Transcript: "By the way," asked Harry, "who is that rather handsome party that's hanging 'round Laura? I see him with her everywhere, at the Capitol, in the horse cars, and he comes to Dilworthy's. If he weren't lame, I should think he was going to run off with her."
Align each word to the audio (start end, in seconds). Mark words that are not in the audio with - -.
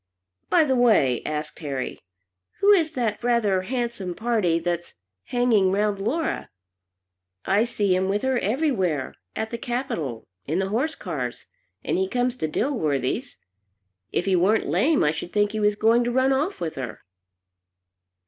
"By 0.49 0.63
the 0.63 0.75
way," 0.75 1.21
asked 1.27 1.59
Harry, 1.59 1.99
"who 2.59 2.71
is 2.71 2.93
that 2.93 3.23
rather 3.23 3.61
handsome 3.61 4.15
party 4.15 4.57
that's 4.57 4.95
hanging 5.25 5.71
'round 5.71 5.99
Laura? 5.99 6.49
I 7.45 7.65
see 7.65 7.93
him 7.93 8.09
with 8.09 8.23
her 8.23 8.39
everywhere, 8.39 9.13
at 9.35 9.51
the 9.51 9.59
Capitol, 9.59 10.27
in 10.47 10.57
the 10.57 10.69
horse 10.69 10.95
cars, 10.95 11.45
and 11.83 11.99
he 11.99 12.07
comes 12.07 12.35
to 12.37 12.47
Dilworthy's. 12.47 13.37
If 14.11 14.25
he 14.25 14.35
weren't 14.35 14.65
lame, 14.65 15.03
I 15.03 15.11
should 15.11 15.31
think 15.31 15.51
he 15.51 15.59
was 15.59 15.75
going 15.75 16.03
to 16.05 16.11
run 16.11 16.33
off 16.33 16.59
with 16.59 16.73
her." 16.77 17.01